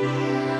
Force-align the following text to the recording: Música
Música 0.00 0.57